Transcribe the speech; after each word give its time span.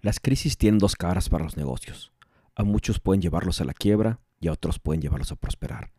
Las 0.00 0.20
crisis 0.20 0.58
tienen 0.58 0.78
dos 0.78 0.94
caras 0.94 1.28
para 1.28 1.44
los 1.44 1.56
negocios. 1.56 2.12
A 2.54 2.64
muchos 2.64 3.00
pueden 3.00 3.22
llevarlos 3.22 3.60
a 3.60 3.64
la 3.64 3.72
quiebra 3.72 4.20
y 4.40 4.48
a 4.48 4.52
otros 4.52 4.78
pueden 4.78 5.00
llevarlos 5.00 5.32
a 5.32 5.36
prosperar. 5.36 5.92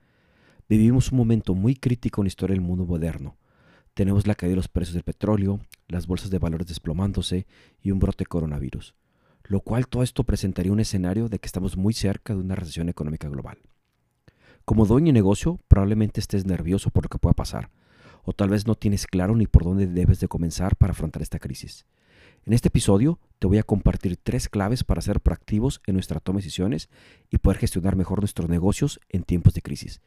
Vivimos 0.70 1.12
un 1.12 1.18
momento 1.18 1.56
muy 1.56 1.76
crítico 1.76 2.22
en 2.22 2.26
la 2.26 2.30
historia 2.30 2.54
del 2.54 2.62
mundo 2.62 2.86
moderno. 2.86 3.38
Tenemos 3.94 4.28
la 4.28 4.36
caída 4.36 4.52
de 4.52 4.58
los 4.58 4.68
precios 4.68 4.94
del 4.94 5.04
petróleo, 5.04 5.60
las 5.88 6.06
bolsas 6.06 6.30
de 6.30 6.38
valores 6.38 6.68
desplomándose 6.68 7.48
y 7.82 7.92
un 7.92 8.00
brote 8.00 8.26
coronavirus, 8.26 8.94
lo 9.46 9.62
cual 9.62 9.88
todo 9.88 10.04
esto 10.04 10.24
presentaría 10.24 10.72
un 10.72 10.80
escenario 10.80 11.30
de 11.30 11.40
que 11.40 11.48
estamos 11.48 11.78
muy 11.78 11.94
cerca 11.94 12.34
de 12.34 12.42
una 12.42 12.56
recesión 12.56 12.90
económica 12.90 13.30
global. 13.30 13.58
Como 14.66 14.86
dueño 14.86 15.08
de 15.08 15.14
negocio, 15.14 15.60
probablemente 15.68 16.20
estés 16.20 16.46
nervioso 16.46 16.92
por 16.92 17.06
lo 17.06 17.10
que 17.10 17.18
pueda 17.18 17.34
pasar, 17.34 17.72
o 18.24 18.34
tal 18.34 18.50
vez 18.50 18.68
no 18.68 18.76
tienes 18.76 19.08
claro 19.08 19.36
ni 19.36 19.48
por 19.48 19.64
dónde 19.64 19.88
debes 19.88 20.20
de 20.20 20.28
comenzar 20.28 20.76
para 20.76 20.92
afrontar 20.92 21.22
esta 21.22 21.40
crisis. 21.40 21.86
En 22.48 22.54
este 22.54 22.70
episodio 22.70 23.20
te 23.40 23.48
voy 23.48 23.58
a 23.58 23.64
compartir 23.64 24.16
tres 24.16 24.48
claves 24.48 24.86
para 24.86 25.02
ser 25.02 25.20
proactivos 25.20 25.82
en 25.86 25.96
nuestra 25.96 26.22
toma 26.22 26.38
de 26.38 26.44
decisiones 26.44 26.88
y 27.30 27.40
poder 27.40 27.58
gestionar 27.58 27.98
mejor 27.98 28.20
nuestros 28.20 28.48
negocios 28.48 29.02
en 29.10 29.24
tiempos 29.24 29.54
de 29.54 29.62
crisis. 29.62 30.00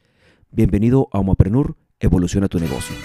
Bienvenido 0.49 1.07
a 1.11 1.19
Homoprenur, 1.19 1.77
evoluciona 1.99 2.47
tu 2.47 2.59
negocio. 2.59 2.95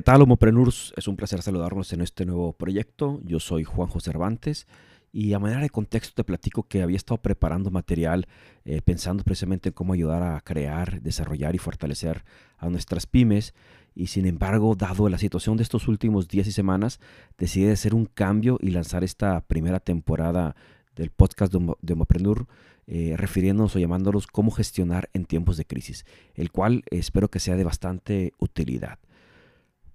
¿Qué 0.00 0.04
tal, 0.04 0.22
Homoprenurs? 0.22 0.94
Es 0.96 1.08
un 1.08 1.16
placer 1.16 1.42
saludarnos 1.42 1.92
en 1.92 2.00
este 2.00 2.24
nuevo 2.24 2.54
proyecto. 2.54 3.20
Yo 3.22 3.38
soy 3.38 3.64
Juan 3.64 3.86
José 3.86 4.12
Cervantes 4.12 4.66
y 5.12 5.34
a 5.34 5.38
manera 5.38 5.60
de 5.60 5.68
contexto 5.68 6.14
te 6.14 6.24
platico 6.24 6.62
que 6.62 6.80
había 6.80 6.96
estado 6.96 7.20
preparando 7.20 7.70
material 7.70 8.26
eh, 8.64 8.80
pensando 8.80 9.22
precisamente 9.24 9.68
en 9.68 9.74
cómo 9.74 9.92
ayudar 9.92 10.22
a 10.22 10.40
crear, 10.40 11.02
desarrollar 11.02 11.54
y 11.54 11.58
fortalecer 11.58 12.24
a 12.56 12.70
nuestras 12.70 13.06
pymes. 13.06 13.52
Y 13.94 14.06
sin 14.06 14.24
embargo, 14.24 14.74
dado 14.74 15.06
la 15.10 15.18
situación 15.18 15.58
de 15.58 15.64
estos 15.64 15.86
últimos 15.86 16.28
días 16.28 16.46
y 16.46 16.52
semanas, 16.52 16.98
decidí 17.36 17.68
hacer 17.68 17.94
un 17.94 18.06
cambio 18.06 18.56
y 18.58 18.70
lanzar 18.70 19.04
esta 19.04 19.42
primera 19.42 19.80
temporada 19.80 20.56
del 20.96 21.10
podcast 21.10 21.52
de 21.52 21.92
Homoprenur, 21.92 22.46
eh, 22.86 23.16
refiriéndonos 23.18 23.76
o 23.76 23.78
llamándolos 23.78 24.26
cómo 24.28 24.50
gestionar 24.50 25.10
en 25.12 25.26
tiempos 25.26 25.58
de 25.58 25.66
crisis, 25.66 26.06
el 26.36 26.50
cual 26.50 26.84
espero 26.90 27.28
que 27.28 27.38
sea 27.38 27.56
de 27.56 27.64
bastante 27.64 28.32
utilidad. 28.38 28.98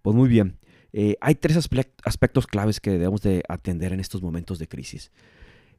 Pues 0.06 0.16
muy 0.16 0.30
bien, 0.30 0.60
eh, 0.94 1.18
hay 1.20 1.34
tres 1.34 1.58
aspectos 1.58 2.46
claves 2.46 2.80
que 2.80 2.92
debemos 2.92 3.24
de 3.24 3.42
atender 3.50 3.92
en 3.92 4.00
estos 4.00 4.22
momentos 4.22 4.60
de 4.60 4.68
crisis. 4.68 5.12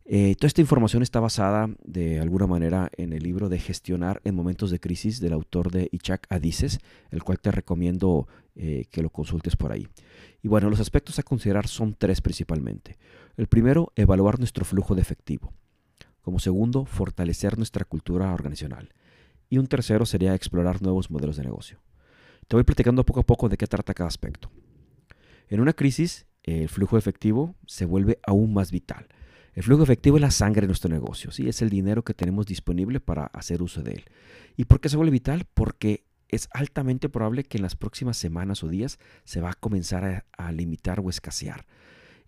Eh, 0.05 0.34
toda 0.34 0.48
esta 0.48 0.60
información 0.60 1.05
está 1.05 1.20
basada 1.20 1.70
de 1.84 2.18
alguna 2.18 2.48
manera 2.48 2.91
en 2.96 3.12
el 3.12 3.22
libro 3.22 3.48
de 3.48 3.60
Gestionar 3.60 4.20
en 4.24 4.34
momentos 4.34 4.72
de 4.72 4.80
crisis 4.80 5.20
del 5.20 5.33
autor 5.33 5.70
de 5.70 5.88
Ichak 5.92 6.27
Adises, 6.28 6.80
el 7.12 7.22
cual 7.22 7.38
te 7.38 7.52
recomiendo 7.52 8.27
eh, 8.56 8.86
que 8.91 9.00
lo 9.00 9.10
consultes 9.10 9.55
por 9.55 9.70
ahí. 9.70 9.86
Y 10.42 10.48
bueno, 10.48 10.70
los 10.70 10.80
aspectos 10.80 11.20
a 11.20 11.22
considerar 11.22 11.68
son 11.68 11.94
tres 11.94 12.20
principalmente. 12.20 12.98
El 13.36 13.46
primero, 13.46 13.92
evaluar 13.94 14.40
nuestro 14.40 14.64
flujo 14.64 14.96
de 14.96 15.02
efectivo. 15.02 15.52
Como 16.20 16.40
segundo, 16.40 16.84
fortalecer 16.84 17.58
nuestra 17.58 17.84
cultura 17.84 18.34
organizacional. 18.34 18.92
Y 19.48 19.58
un 19.58 19.68
tercero 19.68 20.05
sería 20.05 20.34
explorar 20.34 20.83
nuevos 20.83 21.12
modelos 21.12 21.36
de 21.36 21.44
negocio. 21.44 21.78
Te 22.48 22.55
voy 22.55 22.64
platicando 22.64 23.05
poco 23.05 23.20
a 23.20 23.27
poco 23.27 23.48
de 23.48 23.56
qué 23.56 23.66
trata 23.66 23.94
cada 23.94 24.08
aspecto. 24.08 24.50
En 25.48 25.61
una 25.61 25.72
crisis, 25.72 26.27
el 26.44 26.69
flujo 26.69 26.97
efectivo 26.97 27.56
se 27.66 27.86
vuelve 27.86 28.19
aún 28.25 28.55
más 28.55 28.70
vital. 28.70 29.08
El 29.55 29.62
flujo 29.62 29.83
efectivo 29.83 30.16
es 30.16 30.20
la 30.20 30.30
sangre 30.30 30.62
de 30.62 30.67
nuestro 30.69 30.91
negocio, 30.91 31.30
¿sí? 31.33 31.48
es 31.48 31.62
el 31.62 31.70
dinero 31.70 32.05
que 32.05 32.14
tenemos 32.14 32.46
disponible 32.46 33.01
para 33.01 33.27
hacer 33.27 33.62
uso 33.62 33.83
de 33.83 33.92
él. 33.92 34.05
¿Y 34.57 34.67
por 34.67 34.80
qué 34.80 34.89
se 34.89 34.96
vuelve 34.96 35.12
vital? 35.12 35.46
Porque 35.55 36.05
es 36.29 36.48
altamente 36.52 37.08
probable 37.08 37.42
que 37.42 37.58
en 37.58 37.62
las 37.62 37.74
próximas 37.74 38.17
semanas 38.17 38.63
o 38.63 38.68
días 38.68 38.98
se 39.24 39.40
va 39.40 39.51
a 39.51 39.55
comenzar 39.55 40.05
a, 40.05 40.27
a 40.36 40.52
limitar 40.52 41.01
o 41.01 41.08
escasear. 41.08 41.67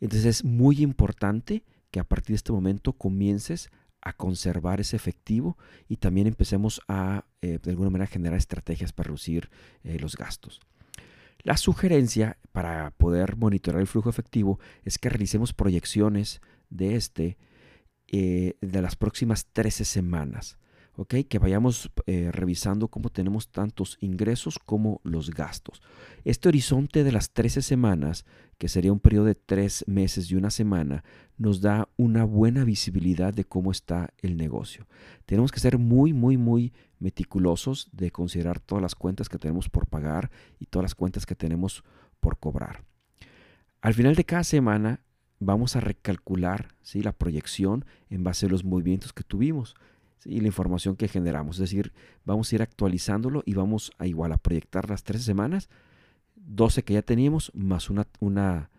Entonces 0.00 0.26
es 0.26 0.44
muy 0.44 0.80
importante 0.80 1.64
que 1.90 2.00
a 2.00 2.04
partir 2.04 2.28
de 2.28 2.36
este 2.36 2.52
momento 2.52 2.92
comiences 2.92 3.70
a 4.00 4.12
conservar 4.12 4.80
ese 4.80 4.96
efectivo 4.96 5.56
y 5.88 5.96
también 5.96 6.26
empecemos 6.26 6.80
a, 6.88 7.24
eh, 7.42 7.58
de 7.62 7.70
alguna 7.70 7.90
manera, 7.90 8.06
generar 8.06 8.38
estrategias 8.38 8.92
para 8.92 9.08
reducir 9.08 9.50
eh, 9.84 9.98
los 9.98 10.16
gastos. 10.16 10.60
La 11.42 11.56
sugerencia 11.56 12.38
para 12.52 12.90
poder 12.92 13.36
monitorear 13.36 13.80
el 13.80 13.86
flujo 13.86 14.10
efectivo 14.10 14.58
es 14.84 14.98
que 14.98 15.08
realicemos 15.08 15.52
proyecciones 15.52 16.40
de 16.70 16.96
este 16.96 17.38
eh, 18.10 18.56
de 18.60 18.82
las 18.82 18.96
próximas 18.96 19.46
13 19.52 19.84
semanas. 19.84 20.58
Que 21.06 21.38
vayamos 21.38 21.92
eh, 22.06 22.30
revisando 22.32 22.88
cómo 22.88 23.08
tenemos 23.08 23.52
tantos 23.52 23.98
ingresos 24.00 24.58
como 24.58 25.00
los 25.04 25.30
gastos. 25.30 25.80
Este 26.24 26.48
horizonte 26.48 27.04
de 27.04 27.12
las 27.12 27.30
13 27.30 27.62
semanas, 27.62 28.24
que 28.58 28.68
sería 28.68 28.92
un 28.92 28.98
periodo 28.98 29.26
de 29.26 29.36
3 29.36 29.84
meses 29.86 30.28
y 30.28 30.34
una 30.34 30.50
semana, 30.50 31.04
nos 31.36 31.60
da 31.60 31.88
una 31.96 32.24
buena 32.24 32.64
visibilidad 32.64 33.32
de 33.32 33.44
cómo 33.44 33.70
está 33.70 34.12
el 34.18 34.36
negocio. 34.36 34.88
Tenemos 35.24 35.52
que 35.52 35.60
ser 35.60 35.78
muy, 35.78 36.12
muy, 36.12 36.36
muy 36.36 36.72
meticulosos 36.98 37.88
de 37.92 38.10
considerar 38.10 38.58
todas 38.58 38.82
las 38.82 38.96
cuentas 38.96 39.28
que 39.28 39.38
tenemos 39.38 39.68
por 39.68 39.86
pagar 39.86 40.32
y 40.58 40.66
todas 40.66 40.82
las 40.82 40.96
cuentas 40.96 41.26
que 41.26 41.36
tenemos 41.36 41.84
por 42.18 42.40
cobrar. 42.40 42.82
Al 43.80 43.94
final 43.94 44.16
de 44.16 44.24
cada 44.24 44.42
semana 44.42 45.00
vamos 45.38 45.76
a 45.76 45.80
recalcular 45.80 46.74
¿sí? 46.82 47.02
la 47.02 47.12
proyección 47.12 47.84
en 48.10 48.24
base 48.24 48.46
a 48.46 48.48
los 48.48 48.64
movimientos 48.64 49.12
que 49.12 49.22
tuvimos 49.22 49.76
y 50.24 50.40
la 50.40 50.46
información 50.46 50.96
que 50.96 51.08
generamos. 51.08 51.56
Es 51.56 51.70
decir, 51.70 51.92
vamos 52.24 52.52
a 52.52 52.56
ir 52.56 52.62
actualizándolo 52.62 53.42
y 53.46 53.54
vamos 53.54 53.92
a 53.98 54.06
igual 54.06 54.32
a 54.32 54.38
proyectar 54.38 54.88
las 54.88 55.04
13 55.04 55.24
semanas, 55.24 55.68
12 56.36 56.82
que 56.84 56.94
ya 56.94 57.02
teníamos, 57.02 57.52
más 57.54 57.90
una, 57.90 58.06
una, 58.20 58.70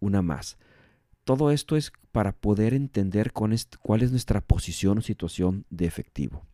una 0.00 0.22
más. 0.22 0.58
Todo 1.24 1.50
esto 1.50 1.76
es 1.76 1.92
para 2.10 2.32
poder 2.32 2.74
entender 2.74 3.32
cuál 3.32 3.52
es 4.02 4.10
nuestra 4.10 4.40
posición 4.40 4.98
o 4.98 5.02
situación 5.02 5.64
de 5.70 5.86
efectivo. 5.86 6.44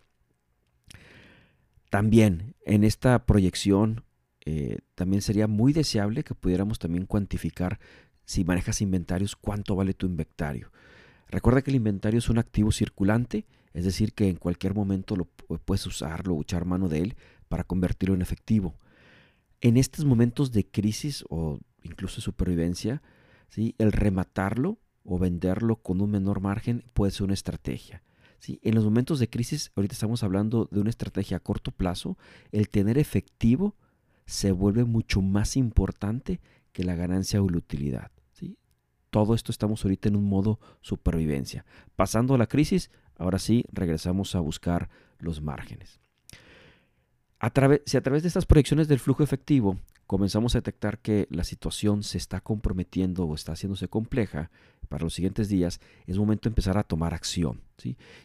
También 1.90 2.54
en 2.66 2.84
esta 2.84 3.24
proyección 3.24 4.04
eh, 4.44 4.78
también 4.94 5.22
sería 5.22 5.46
muy 5.46 5.72
deseable 5.72 6.22
que 6.22 6.34
pudiéramos 6.34 6.78
también 6.78 7.06
cuantificar 7.06 7.78
si 8.24 8.44
manejas 8.44 8.82
inventarios 8.82 9.36
cuánto 9.36 9.74
vale 9.74 9.94
tu 9.94 10.06
inventario. 10.06 10.70
Recuerda 11.28 11.62
que 11.62 11.70
el 11.70 11.76
inventario 11.76 12.18
es 12.18 12.28
un 12.28 12.38
activo 12.38 12.72
circulante 12.72 13.46
es 13.78 13.84
decir, 13.84 14.12
que 14.12 14.28
en 14.28 14.34
cualquier 14.34 14.74
momento 14.74 15.14
lo 15.14 15.26
puedes 15.26 15.86
usarlo 15.86 16.40
echar 16.40 16.64
mano 16.64 16.88
de 16.88 16.98
él 16.98 17.16
para 17.48 17.62
convertirlo 17.62 18.16
en 18.16 18.22
efectivo. 18.22 18.74
En 19.60 19.76
estos 19.76 20.04
momentos 20.04 20.50
de 20.50 20.66
crisis 20.66 21.24
o 21.28 21.60
incluso 21.84 22.20
supervivencia, 22.20 23.02
¿sí? 23.48 23.76
el 23.78 23.92
rematarlo 23.92 24.78
o 25.04 25.16
venderlo 25.16 25.76
con 25.76 26.00
un 26.00 26.10
menor 26.10 26.40
margen 26.40 26.82
puede 26.92 27.12
ser 27.12 27.22
una 27.22 27.34
estrategia. 27.34 28.02
¿sí? 28.40 28.58
En 28.64 28.74
los 28.74 28.84
momentos 28.84 29.20
de 29.20 29.30
crisis, 29.30 29.70
ahorita 29.76 29.92
estamos 29.92 30.24
hablando 30.24 30.68
de 30.72 30.80
una 30.80 30.90
estrategia 30.90 31.36
a 31.36 31.40
corto 31.40 31.70
plazo, 31.70 32.18
el 32.50 32.68
tener 32.70 32.98
efectivo 32.98 33.76
se 34.26 34.50
vuelve 34.50 34.82
mucho 34.82 35.22
más 35.22 35.56
importante 35.56 36.40
que 36.72 36.82
la 36.82 36.96
ganancia 36.96 37.40
o 37.40 37.48
la 37.48 37.58
utilidad. 37.58 38.10
¿sí? 38.32 38.58
Todo 39.10 39.36
esto 39.36 39.52
estamos 39.52 39.84
ahorita 39.84 40.08
en 40.08 40.16
un 40.16 40.24
modo 40.24 40.58
supervivencia. 40.80 41.64
Pasando 41.94 42.36
la 42.36 42.48
crisis, 42.48 42.90
Ahora 43.18 43.38
sí, 43.38 43.64
regresamos 43.72 44.34
a 44.34 44.40
buscar 44.40 44.88
los 45.18 45.42
márgenes. 45.42 46.00
Si 47.84 47.96
a 47.96 48.00
través 48.00 48.22
de 48.22 48.28
estas 48.28 48.46
proyecciones 48.46 48.88
del 48.88 48.98
flujo 48.98 49.22
efectivo 49.22 49.78
comenzamos 50.08 50.54
a 50.54 50.58
detectar 50.58 50.98
que 50.98 51.28
la 51.30 51.44
situación 51.44 52.02
se 52.02 52.16
está 52.16 52.40
comprometiendo 52.40 53.26
o 53.26 53.34
está 53.34 53.52
haciéndose 53.52 53.88
compleja 53.88 54.50
para 54.88 55.04
los 55.04 55.14
siguientes 55.14 55.48
días, 55.48 55.80
es 56.06 56.18
momento 56.18 56.48
de 56.48 56.52
empezar 56.52 56.78
a 56.78 56.82
tomar 56.82 57.12
acción 57.12 57.60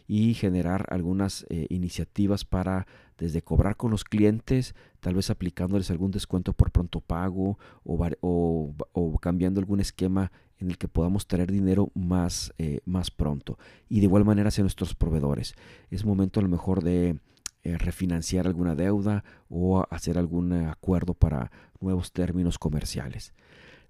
y 0.08 0.34
generar 0.34 0.88
algunas 0.90 1.46
eh, 1.50 1.68
iniciativas 1.70 2.46
para 2.46 2.88
desde 3.18 3.42
cobrar 3.42 3.76
con 3.76 3.92
los 3.92 4.04
clientes, 4.04 4.76
tal 5.00 5.16
vez 5.16 5.30
aplicándoles 5.30 5.92
algún 5.92 6.12
descuento 6.12 6.54
por 6.54 6.72
pronto 6.72 7.02
pago 7.02 7.60
o, 7.84 9.20
cambiando 9.22 9.60
algún 9.60 9.80
esquema 9.80 10.32
en 10.64 10.72
el 10.72 10.78
que 10.78 10.88
podamos 10.88 11.28
traer 11.28 11.52
dinero 11.52 11.92
más, 11.94 12.54
eh, 12.58 12.80
más 12.86 13.12
pronto. 13.12 13.60
Y 13.90 14.00
de 14.00 14.06
igual 14.06 14.26
manera 14.26 14.48
hacia 14.48 14.64
nuestros 14.64 14.96
proveedores. 14.96 15.56
Es 15.92 16.06
momento 16.06 16.40
a 16.40 16.44
lo 16.44 16.50
mejor 16.50 16.84
de 16.84 17.20
eh, 17.64 17.78
refinanciar 17.78 18.48
alguna 18.48 18.76
deuda 18.76 19.24
o 19.50 19.86
hacer 19.90 20.18
algún 20.18 20.54
acuerdo 20.54 21.14
para 21.14 21.52
nuevos 21.80 22.12
términos 22.12 22.58
comerciales. 22.58 23.34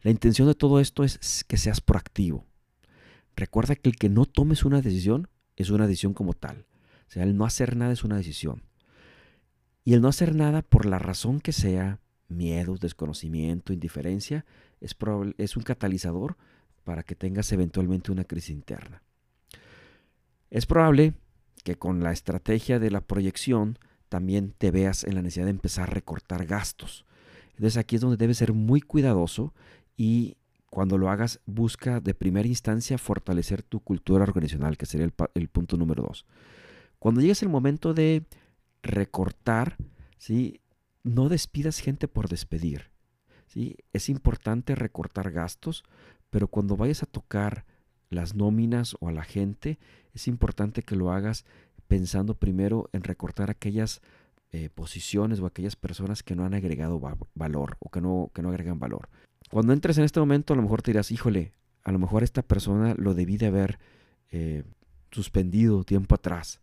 La 0.02 0.12
intención 0.12 0.48
de 0.48 0.56
todo 0.56 0.80
esto 0.80 1.04
es 1.04 1.46
que 1.48 1.58
seas 1.58 1.80
proactivo. 1.80 2.46
Recuerda 3.36 3.76
que 3.76 3.90
el 3.90 3.96
que 3.96 4.10
no 4.10 4.26
tomes 4.26 4.66
una 4.66 4.82
decisión 4.82 5.30
es 5.56 5.70
una 5.70 5.88
decisión 5.88 6.14
como 6.14 6.34
tal. 6.34 6.66
O 7.08 7.12
sea, 7.12 7.24
el 7.24 7.38
no 7.38 7.46
hacer 7.46 7.76
nada 7.76 7.94
es 7.94 8.04
una 8.04 8.18
decisión. 8.18 8.64
Y 9.86 9.94
el 9.94 10.02
no 10.02 10.08
hacer 10.08 10.36
nada, 10.36 10.62
por 10.62 10.86
la 10.86 10.98
razón 10.98 11.40
que 11.40 11.52
sea, 11.52 12.00
miedos, 12.28 12.80
desconocimiento, 12.80 13.74
indiferencia, 13.74 14.46
es, 14.82 14.96
es 15.38 15.58
un 15.58 15.64
catalizador 15.64 16.38
para 16.84 17.04
que 17.04 17.16
tengas 17.16 17.52
eventualmente 17.52 18.12
una 18.12 18.24
crisis 18.24 18.52
interna. 18.52 19.02
Es 20.50 20.66
probable 20.66 21.14
que 21.64 21.76
con 21.76 22.04
la 22.04 22.12
estrategia 22.12 22.80
de 22.80 22.92
la 22.92 23.02
proyección 23.02 23.80
también 24.10 24.54
te 24.58 24.70
veas 24.70 25.04
en 25.04 25.16
la 25.16 25.22
necesidad 25.22 25.46
de 25.46 25.52
empezar 25.52 25.90
a 25.90 25.94
recortar 25.94 26.46
gastos. 26.46 27.06
Entonces 27.52 27.78
aquí 27.78 27.96
es 27.96 28.02
donde 28.02 28.18
debes 28.18 28.38
ser 28.38 28.54
muy 28.54 28.82
cuidadoso 28.82 29.54
y 29.98 30.38
cuando 30.70 30.98
lo 30.98 31.10
hagas 31.10 31.40
busca 31.46 32.00
de 32.00 32.14
primera 32.14 32.48
instancia 32.48 32.98
fortalecer 32.98 33.62
tu 33.62 33.80
cultura 33.80 34.24
organizacional, 34.24 34.78
que 34.78 34.88
sería 34.88 35.08
el, 35.36 35.48
punto 35.48 35.78
número 35.78 36.04
dos. 36.04 36.26
Cuando 36.98 37.22
llegues 37.22 37.44
el 37.44 37.50
momento 37.50 37.94
de 37.94 38.24
recortar, 38.82 39.78
¿sí? 40.18 40.62
no 41.04 41.30
despidas 41.30 41.80
gente 41.80 42.08
por 42.08 42.28
despedir. 42.28 42.90
¿sí? 43.48 43.78
Es 43.94 44.10
importante 44.10 44.74
recortar 44.74 45.32
gastos, 45.32 45.84
pero 46.34 46.48
cuando 46.48 46.76
vayas 46.76 47.04
a 47.04 47.06
tocar 47.06 47.64
las 48.10 48.34
nóminas 48.34 48.98
o 49.00 49.08
a 49.08 49.12
la 49.12 49.24
gente, 49.24 49.78
es 50.16 50.28
importante 50.28 50.82
que 50.82 50.96
lo 50.96 51.12
hagas 51.12 51.46
pensando 51.88 52.34
primero 52.34 52.90
en 52.92 53.04
recortar 53.04 53.52
aquellas 53.52 54.02
eh, 54.52 54.72
posiciones 54.74 55.40
o 55.40 55.46
aquellas 55.46 55.76
personas 55.76 56.24
que 56.24 56.36
no 56.36 56.44
han 56.44 56.56
agregado 56.56 57.00
valor 57.36 57.78
o 57.78 57.92
que 57.92 58.02
no, 58.02 58.32
que 58.34 58.42
no 58.42 58.50
agregan 58.50 58.80
valor. 58.80 59.10
Cuando 59.52 59.74
entres 59.74 60.00
en 60.00 60.06
este 60.06 60.20
momento, 60.20 60.54
a 60.54 60.56
lo 60.56 60.64
mejor 60.64 60.82
te 60.82 60.90
dirás, 60.90 61.12
híjole, 61.12 61.54
a 61.84 61.92
lo 61.92 62.00
mejor 62.00 62.24
esta 62.24 62.42
persona 62.42 62.96
lo 62.98 63.14
debí 63.14 63.38
de 63.38 63.46
haber 63.46 63.78
eh, 64.32 64.64
suspendido 65.12 65.84
tiempo 65.84 66.16
atrás. 66.16 66.62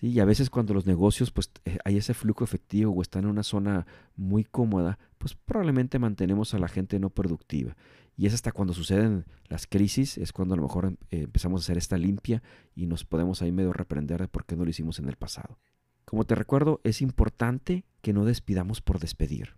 Y 0.00 0.18
a 0.18 0.24
veces 0.24 0.50
cuando 0.50 0.74
los 0.74 0.84
negocios 0.84 1.30
pues 1.30 1.52
eh, 1.64 1.78
hay 1.84 1.96
ese 1.96 2.12
flujo 2.12 2.42
efectivo 2.42 2.92
o 2.92 3.02
están 3.02 3.22
en 3.22 3.30
una 3.30 3.44
zona 3.44 3.86
muy 4.16 4.42
cómoda, 4.42 4.98
pues 5.18 5.36
probablemente 5.36 6.00
mantenemos 6.00 6.54
a 6.54 6.58
la 6.58 6.66
gente 6.66 6.98
no 6.98 7.10
productiva. 7.10 7.76
Y 8.16 8.26
es 8.26 8.34
hasta 8.34 8.52
cuando 8.52 8.72
suceden 8.72 9.26
las 9.48 9.66
crisis, 9.66 10.16
es 10.16 10.32
cuando 10.32 10.54
a 10.54 10.56
lo 10.56 10.62
mejor 10.62 10.86
em, 10.86 10.96
eh, 11.10 11.22
empezamos 11.24 11.60
a 11.60 11.64
hacer 11.64 11.76
esta 11.76 11.98
limpia 11.98 12.42
y 12.74 12.86
nos 12.86 13.04
podemos 13.04 13.42
ahí 13.42 13.52
medio 13.52 13.72
reprender 13.72 14.20
de 14.20 14.28
por 14.28 14.46
qué 14.46 14.56
no 14.56 14.64
lo 14.64 14.70
hicimos 14.70 14.98
en 14.98 15.08
el 15.08 15.16
pasado. 15.16 15.58
Como 16.06 16.24
te 16.24 16.34
recuerdo, 16.34 16.80
es 16.84 17.02
importante 17.02 17.84
que 18.00 18.12
no 18.12 18.24
despidamos 18.24 18.80
por 18.80 19.00
despedir. 19.00 19.56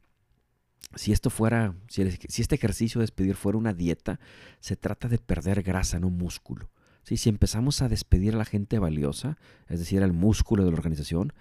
Si 0.94 1.12
esto 1.12 1.30
fuera, 1.30 1.74
si, 1.88 2.02
este 2.02 2.54
ejercicio 2.54 2.98
de 2.98 3.02
despedir 3.04 3.36
fuera 3.36 3.58
una 3.58 3.74
dieta, 3.74 4.18
se 4.60 4.74
trata 4.74 5.08
de 5.08 5.18
perder 5.18 5.62
grasa, 5.62 6.00
no 6.00 6.08
músculo. 6.08 6.70
Si 7.04 7.28
empezamos 7.28 7.80
a 7.80 7.88
despedir 7.88 8.34
a 8.34 8.38
la 8.38 8.44
gente 8.44 8.78
valiosa, 8.78 9.38
es 9.68 9.78
decir, 9.78 10.02
al 10.02 10.12
músculo 10.12 10.64
de 10.64 10.70
la 10.70 10.76
organización, 10.76 11.32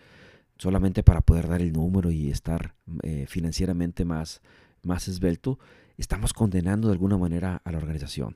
solamente 0.58 1.04
para 1.04 1.22
poder 1.22 1.48
dar 1.48 1.62
el 1.62 1.74
número 1.74 2.12
y 2.12 2.30
estar 2.30 2.76
eh, 3.04 3.26
financieramente 3.28 4.06
más, 4.06 4.42
más 4.84 5.08
esbelto, 5.08 5.60
estamos 5.98 6.34
condenando 6.34 6.88
de 6.88 6.94
alguna 6.94 7.18
manera 7.18 7.62
a 7.64 7.72
la 7.72 7.78
organización. 7.78 8.36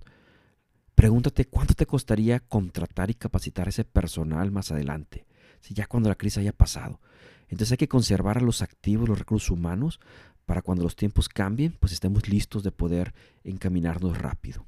Pregúntate 0.96 1.46
cuánto 1.46 1.74
te 1.74 1.86
costaría 1.86 2.40
contratar 2.40 3.10
y 3.10 3.16
capacitar 3.16 3.68
ese 3.68 3.84
personal 3.86 4.52
más 4.52 4.72
adelante, 4.72 5.26
si 5.60 5.74
ya 5.74 5.88
cuando 5.88 6.10
la 6.10 6.16
crisis 6.16 6.40
haya 6.40 6.54
pasado. 6.54 7.00
Entonces 7.48 7.72
hay 7.72 7.78
que 7.78 7.88
conservar 7.88 8.38
a 8.38 8.42
los 8.42 8.62
activos, 8.62 9.10
los 9.10 9.20
recursos 9.20 9.50
humanos, 9.50 10.00
para 10.46 10.62
cuando 10.62 10.84
los 10.84 10.96
tiempos 10.96 11.30
cambien, 11.30 11.78
pues 11.80 11.94
estemos 11.94 12.28
listos 12.28 12.64
de 12.64 12.72
poder 12.72 13.14
encaminarnos 13.44 14.18
rápido. 14.18 14.66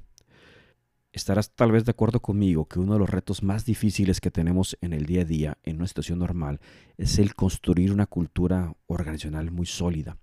Estarás 1.12 1.54
tal 1.54 1.70
vez 1.70 1.84
de 1.84 1.92
acuerdo 1.92 2.20
conmigo 2.20 2.66
que 2.66 2.80
uno 2.80 2.94
de 2.94 2.98
los 2.98 3.08
retos 3.08 3.42
más 3.42 3.64
difíciles 3.64 4.20
que 4.20 4.32
tenemos 4.32 4.76
en 4.80 4.92
el 4.92 5.06
día 5.06 5.22
a 5.22 5.24
día, 5.24 5.58
en 5.62 5.76
una 5.76 5.86
situación 5.86 6.18
normal, 6.18 6.60
es 6.96 7.18
el 7.20 7.34
construir 7.36 7.92
una 7.92 8.06
cultura 8.06 8.74
organizacional 8.86 9.52
muy 9.52 9.66
sólida. 9.66 10.16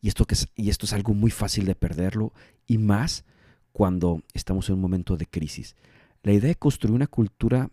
Y 0.00 0.08
esto, 0.08 0.24
es, 0.28 0.48
y 0.54 0.70
esto 0.70 0.86
es 0.86 0.92
algo 0.92 1.14
muy 1.14 1.30
fácil 1.30 1.64
de 1.64 1.74
perderlo 1.74 2.32
y 2.66 2.78
más 2.78 3.24
cuando 3.72 4.22
estamos 4.34 4.68
en 4.68 4.76
un 4.76 4.80
momento 4.80 5.16
de 5.16 5.26
crisis. 5.26 5.76
La 6.22 6.32
idea 6.32 6.48
de 6.48 6.54
construir 6.54 6.94
una 6.94 7.06
cultura 7.06 7.70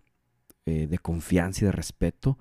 eh, 0.65 0.87
de 0.87 0.97
confianza 0.97 1.63
y 1.63 1.65
de 1.65 1.71
respeto 1.71 2.37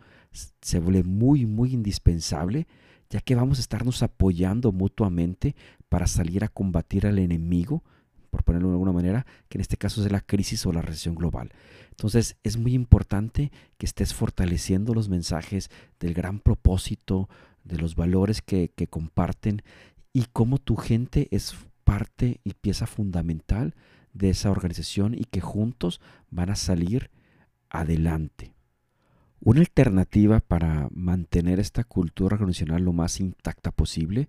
se 0.60 0.78
vuelve 0.78 1.02
muy, 1.02 1.46
muy 1.46 1.72
indispensable, 1.72 2.66
ya 3.10 3.20
que 3.20 3.34
vamos 3.34 3.58
a 3.58 3.60
estarnos 3.60 4.02
apoyando 4.02 4.72
mutuamente 4.72 5.54
para 5.88 6.06
salir 6.06 6.42
a 6.42 6.48
combatir 6.48 7.06
al 7.06 7.19
enemigo, 7.19 7.84
por 8.31 8.42
ponerlo 8.42 8.69
de 8.69 8.75
alguna 8.75 8.92
manera, 8.92 9.26
que 9.48 9.58
en 9.58 9.62
este 9.62 9.76
caso 9.76 10.04
es 10.04 10.10
la 10.10 10.20
crisis 10.20 10.64
o 10.66 10.72
la 10.72 10.82
recesión 10.82 11.14
global. 11.14 11.52
Entonces 11.90 12.36
es 12.42 12.56
muy 12.56 12.75
importante 12.75 13.52
que 13.78 13.86
estés 13.86 14.12
fortaleciendo 14.12 14.94
los 14.94 15.08
mensajes 15.08 15.70
del 16.00 16.14
gran 16.14 16.40
propósito, 16.40 17.28
de 17.64 17.78
los 17.78 17.96
valores 17.96 18.43
que, 18.43 18.70
comparten 18.88 19.62
y 20.12 20.26
cómo 20.32 20.58
tu 20.58 20.76
gente 20.76 21.28
es 21.31 21.56
parte 21.82 22.40
y 22.44 22.55
pieza 22.55 22.87
fundamental 22.87 23.75
de 24.12 24.31
esa 24.31 24.50
organización 24.50 25.14
y 25.14 25.25
que 25.25 25.40
juntos 25.40 26.00
van 26.31 26.50
a 26.50 26.56
salir 26.56 27.11
adelante. 27.69 28.55
Una 29.40 29.61
alternativa 29.61 30.40
para 30.40 30.88
mantener 30.93 31.58
esta 31.58 31.84
cultura 31.84 32.37
organizacional 32.37 32.82
lo 32.82 32.93
más 32.93 33.20
intacta 33.20 33.72
posible 33.72 34.28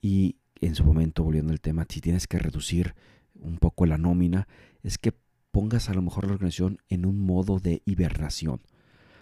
y 0.00 0.36
en 0.60 0.74
su 0.74 0.84
momento, 0.84 1.22
volviendo 1.22 1.52
al 1.52 1.60
tema, 1.60 1.86
si 1.88 2.00
tienes 2.00 2.26
que 2.26 2.38
reducir 2.38 2.94
un 3.34 3.58
poco 3.58 3.86
la 3.86 3.98
nómina, 3.98 4.48
es 4.82 4.98
que 4.98 5.12
pongas 5.50 5.88
a 5.88 5.94
lo 5.94 6.02
mejor 6.02 6.26
la 6.26 6.32
organización 6.32 6.78
en 6.88 7.04
un 7.04 7.20
modo 7.20 7.58
de 7.58 7.82
hibernación. 7.84 8.60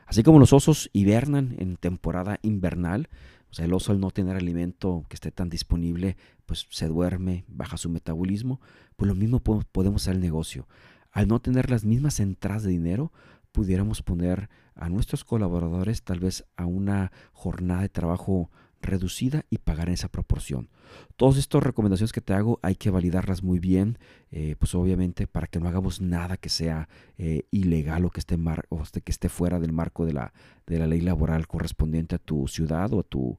Así 0.06 0.22
como 0.22 0.38
los 0.38 0.52
osos 0.52 0.88
hibernan 0.92 1.56
en 1.58 1.76
temporada 1.76 2.38
invernal, 2.42 3.08
o 3.50 3.54
sea, 3.54 3.64
el 3.64 3.74
oso 3.74 3.92
al 3.92 4.00
no 4.00 4.10
tener 4.10 4.36
alimento 4.36 5.04
que 5.08 5.14
esté 5.14 5.30
tan 5.30 5.48
disponible, 5.48 6.16
pues 6.46 6.66
se 6.70 6.86
duerme, 6.86 7.44
baja 7.48 7.76
su 7.76 7.90
metabolismo, 7.90 8.60
pues 8.96 9.08
lo 9.08 9.14
mismo 9.14 9.40
podemos 9.40 10.02
hacer 10.02 10.14
el 10.14 10.20
negocio. 10.20 10.68
Al 11.10 11.28
no 11.28 11.40
tener 11.40 11.70
las 11.70 11.84
mismas 11.84 12.20
entradas 12.20 12.62
de 12.62 12.70
dinero, 12.70 13.12
pudiéramos 13.52 14.02
poner 14.02 14.48
a 14.74 14.88
nuestros 14.88 15.24
colaboradores 15.24 16.02
tal 16.02 16.20
vez 16.20 16.44
a 16.56 16.66
una 16.66 17.10
jornada 17.32 17.82
de 17.82 17.88
trabajo 17.88 18.50
reducida 18.86 19.44
y 19.50 19.58
pagar 19.58 19.88
en 19.88 19.94
esa 19.94 20.08
proporción. 20.08 20.68
Todas 21.16 21.36
estas 21.36 21.62
recomendaciones 21.62 22.12
que 22.12 22.20
te 22.20 22.32
hago 22.32 22.58
hay 22.62 22.76
que 22.76 22.90
validarlas 22.90 23.42
muy 23.42 23.58
bien, 23.58 23.98
eh, 24.30 24.56
pues 24.58 24.74
obviamente 24.74 25.26
para 25.26 25.46
que 25.46 25.60
no 25.60 25.68
hagamos 25.68 26.00
nada 26.00 26.36
que 26.36 26.48
sea 26.48 26.88
eh, 27.18 27.42
ilegal 27.50 28.04
o 28.04 28.10
que 28.10 28.20
esté, 28.20 28.36
o 28.68 28.82
que 28.82 29.12
esté 29.12 29.28
fuera 29.28 29.58
del 29.58 29.72
marco 29.72 30.06
de 30.06 30.12
la, 30.12 30.32
de 30.66 30.78
la 30.78 30.86
ley 30.86 31.00
laboral 31.00 31.46
correspondiente 31.46 32.14
a 32.14 32.18
tu 32.18 32.48
ciudad 32.48 32.92
o 32.92 33.00
a 33.00 33.02
tu, 33.02 33.38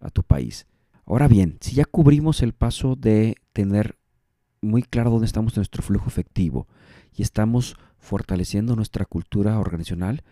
a 0.00 0.10
tu 0.10 0.22
país. 0.22 0.66
Ahora 1.04 1.28
bien, 1.28 1.58
si 1.60 1.74
ya 1.76 1.84
cubrimos 1.84 2.42
el 2.42 2.52
paso 2.52 2.96
de 2.96 3.36
tener 3.52 3.96
muy 4.60 4.82
claro 4.82 5.10
dónde 5.10 5.26
estamos 5.26 5.56
en 5.56 5.60
nuestro 5.60 5.82
flujo 5.82 6.08
efectivo 6.08 6.66
y 7.14 7.22
estamos 7.22 7.76
fortaleciendo 7.98 8.76
nuestra 8.76 9.04
cultura 9.04 9.58
organizacional, 9.58 10.22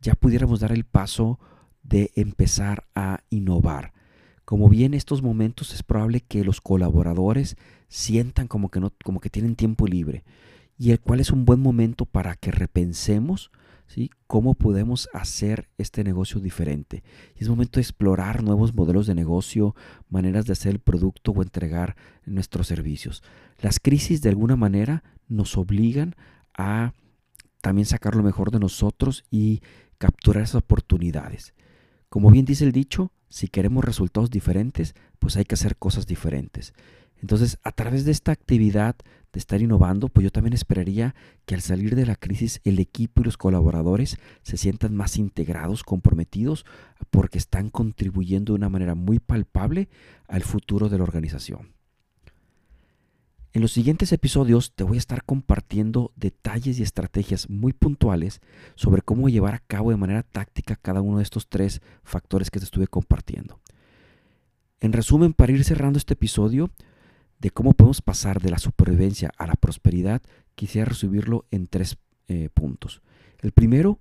ya 0.00 0.14
pudiéramos 0.14 0.60
dar 0.60 0.72
el 0.72 0.84
paso 0.84 1.38
de 1.82 2.10
empezar 2.16 2.86
a 2.94 3.20
innovar. 3.30 3.92
Como 4.46 4.68
bien 4.68 4.94
estos 4.94 5.22
momentos 5.22 5.74
es 5.74 5.82
probable 5.82 6.20
que 6.20 6.44
los 6.44 6.60
colaboradores 6.60 7.56
sientan 7.88 8.46
como 8.46 8.70
que, 8.70 8.78
no, 8.78 8.92
como 9.04 9.18
que 9.18 9.28
tienen 9.28 9.56
tiempo 9.56 9.88
libre 9.88 10.22
y 10.78 10.92
el 10.92 11.00
cual 11.00 11.18
es 11.18 11.32
un 11.32 11.44
buen 11.44 11.58
momento 11.58 12.06
para 12.06 12.36
que 12.36 12.52
repensemos 12.52 13.50
¿sí? 13.88 14.08
cómo 14.28 14.54
podemos 14.54 15.08
hacer 15.12 15.68
este 15.78 16.04
negocio 16.04 16.40
diferente. 16.40 17.02
Y 17.34 17.42
es 17.42 17.48
momento 17.48 17.80
de 17.80 17.82
explorar 17.82 18.44
nuevos 18.44 18.72
modelos 18.72 19.08
de 19.08 19.16
negocio, 19.16 19.74
maneras 20.08 20.46
de 20.46 20.52
hacer 20.52 20.70
el 20.70 20.78
producto 20.78 21.32
o 21.32 21.42
entregar 21.42 21.96
nuestros 22.24 22.68
servicios. 22.68 23.24
Las 23.60 23.80
crisis 23.80 24.22
de 24.22 24.28
alguna 24.28 24.54
manera 24.54 25.02
nos 25.26 25.56
obligan 25.56 26.14
a 26.56 26.92
también 27.62 27.86
sacar 27.86 28.14
lo 28.14 28.22
mejor 28.22 28.52
de 28.52 28.60
nosotros 28.60 29.24
y 29.28 29.60
capturar 29.98 30.44
esas 30.44 30.62
oportunidades. 30.62 31.52
Como 32.08 32.30
bien 32.30 32.44
dice 32.44 32.64
el 32.64 32.72
dicho, 32.72 33.12
si 33.28 33.48
queremos 33.48 33.84
resultados 33.84 34.30
diferentes, 34.30 34.94
pues 35.18 35.36
hay 35.36 35.44
que 35.44 35.54
hacer 35.54 35.76
cosas 35.76 36.06
diferentes. 36.06 36.72
Entonces, 37.20 37.58
a 37.62 37.72
través 37.72 38.04
de 38.04 38.12
esta 38.12 38.32
actividad 38.32 38.96
de 39.32 39.38
estar 39.38 39.60
innovando, 39.60 40.08
pues 40.08 40.24
yo 40.24 40.30
también 40.30 40.52
esperaría 40.52 41.14
que 41.44 41.54
al 41.54 41.62
salir 41.62 41.94
de 41.96 42.06
la 42.06 42.16
crisis 42.16 42.60
el 42.64 42.78
equipo 42.78 43.20
y 43.20 43.24
los 43.24 43.36
colaboradores 43.36 44.18
se 44.42 44.56
sientan 44.56 44.94
más 44.94 45.16
integrados, 45.16 45.82
comprometidos, 45.82 46.64
porque 47.10 47.38
están 47.38 47.70
contribuyendo 47.70 48.52
de 48.52 48.58
una 48.58 48.68
manera 48.68 48.94
muy 48.94 49.18
palpable 49.18 49.88
al 50.28 50.42
futuro 50.42 50.88
de 50.88 50.98
la 50.98 51.04
organización. 51.04 51.75
En 53.56 53.62
los 53.62 53.72
siguientes 53.72 54.12
episodios 54.12 54.74
te 54.74 54.84
voy 54.84 54.96
a 54.96 54.98
estar 54.98 55.24
compartiendo 55.24 56.12
detalles 56.14 56.78
y 56.78 56.82
estrategias 56.82 57.48
muy 57.48 57.72
puntuales 57.72 58.42
sobre 58.74 59.00
cómo 59.00 59.30
llevar 59.30 59.54
a 59.54 59.60
cabo 59.60 59.90
de 59.90 59.96
manera 59.96 60.24
táctica 60.24 60.76
cada 60.76 61.00
uno 61.00 61.16
de 61.16 61.22
estos 61.22 61.48
tres 61.48 61.80
factores 62.04 62.50
que 62.50 62.58
te 62.58 62.66
estuve 62.66 62.86
compartiendo. 62.86 63.58
En 64.78 64.92
resumen, 64.92 65.32
para 65.32 65.52
ir 65.52 65.64
cerrando 65.64 65.96
este 65.96 66.12
episodio 66.12 66.70
de 67.38 67.50
cómo 67.50 67.72
podemos 67.72 68.02
pasar 68.02 68.42
de 68.42 68.50
la 68.50 68.58
supervivencia 68.58 69.30
a 69.38 69.46
la 69.46 69.54
prosperidad, 69.54 70.20
quisiera 70.54 70.84
resumirlo 70.84 71.46
en 71.50 71.66
tres 71.66 71.96
eh, 72.28 72.50
puntos. 72.52 73.00
El 73.38 73.52
primero, 73.52 74.00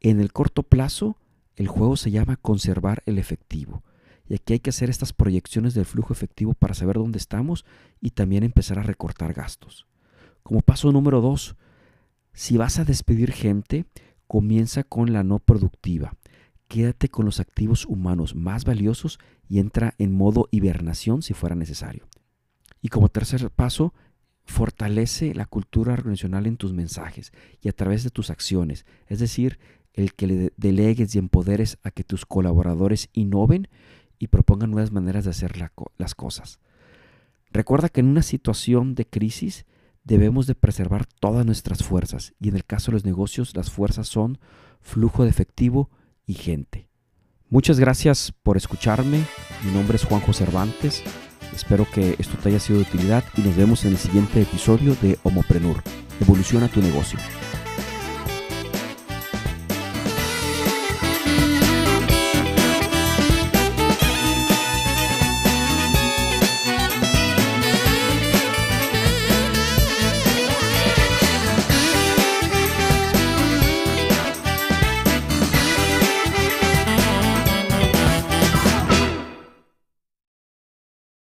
en 0.00 0.18
el 0.18 0.32
corto 0.32 0.64
plazo, 0.64 1.16
el 1.54 1.68
juego 1.68 1.96
se 1.96 2.10
llama 2.10 2.34
conservar 2.34 3.04
el 3.06 3.18
efectivo 3.18 3.84
Y 4.28 4.34
aquí 4.34 4.54
hay 4.54 4.60
que 4.60 4.70
hacer 4.70 4.90
estas 4.90 5.12
proyecciones 5.12 5.74
del 5.74 5.84
flujo 5.84 6.12
efectivo 6.12 6.54
para 6.54 6.74
saber 6.74 6.96
dónde 6.96 7.18
estamos 7.18 7.64
y 8.00 8.10
también 8.10 8.42
empezar 8.42 8.78
a 8.78 8.82
recortar 8.82 9.32
gastos. 9.32 9.86
Como 10.42 10.60
paso 10.60 10.92
número 10.92 11.20
dos, 11.20 11.56
si 12.32 12.56
vas 12.56 12.78
a 12.78 12.84
despedir 12.84 13.32
gente, 13.32 13.86
comienza 14.26 14.82
con 14.82 15.12
la 15.12 15.24
no 15.24 15.38
productiva. 15.38 16.16
Quédate 16.68 17.08
con 17.08 17.24
los 17.24 17.40
activos 17.40 17.86
humanos 17.86 18.34
más 18.34 18.64
valiosos 18.64 19.18
y 19.48 19.60
entra 19.60 19.94
en 19.98 20.12
modo 20.12 20.48
hibernación 20.50 21.22
si 21.22 21.32
fuera 21.32 21.54
necesario. 21.54 22.06
Y 22.82 22.88
como 22.88 23.08
tercer 23.08 23.50
paso, 23.50 23.94
fortalece 24.44 25.34
la 25.34 25.46
cultura 25.46 25.92
organizacional 25.92 26.46
en 26.46 26.56
tus 26.56 26.72
mensajes 26.72 27.32
y 27.60 27.68
a 27.68 27.72
través 27.72 28.04
de 28.04 28.10
tus 28.10 28.30
acciones. 28.30 28.86
Es 29.06 29.18
decir, 29.18 29.58
el 29.92 30.14
que 30.14 30.26
le 30.26 30.52
delegues 30.56 31.14
y 31.14 31.18
empoderes 31.18 31.78
a 31.82 31.90
que 31.90 32.04
tus 32.04 32.26
colaboradores 32.26 33.08
innoven 33.12 33.68
y 34.18 34.28
propongan 34.28 34.70
nuevas 34.70 34.92
maneras 34.92 35.24
de 35.24 35.30
hacer 35.30 35.54
las 35.98 36.14
cosas. 36.14 36.60
Recuerda 37.50 37.88
que 37.88 38.00
en 38.00 38.08
una 38.08 38.22
situación 38.22 38.94
de 38.94 39.06
crisis 39.06 39.66
debemos 40.04 40.46
de 40.46 40.54
preservar 40.54 41.06
todas 41.06 41.44
nuestras 41.44 41.82
fuerzas 41.82 42.34
y 42.38 42.48
en 42.48 42.56
el 42.56 42.64
caso 42.64 42.90
de 42.90 42.96
los 42.96 43.04
negocios 43.04 43.56
las 43.56 43.70
fuerzas 43.70 44.08
son 44.08 44.38
flujo 44.80 45.24
de 45.24 45.30
efectivo 45.30 45.90
y 46.26 46.34
gente. 46.34 46.88
Muchas 47.48 47.78
gracias 47.78 48.32
por 48.42 48.56
escucharme. 48.56 49.24
Mi 49.64 49.72
nombre 49.72 49.96
es 49.96 50.04
Juanjo 50.04 50.32
Cervantes. 50.32 51.02
Espero 51.54 51.86
que 51.92 52.16
esto 52.18 52.36
te 52.38 52.48
haya 52.48 52.60
sido 52.60 52.80
de 52.80 52.84
utilidad 52.84 53.24
y 53.36 53.42
nos 53.42 53.56
vemos 53.56 53.84
en 53.84 53.92
el 53.92 53.98
siguiente 53.98 54.42
episodio 54.42 54.96
de 55.00 55.18
Homoprenur. 55.22 55.82
Evoluciona 56.20 56.68
tu 56.68 56.80
negocio. 56.80 57.18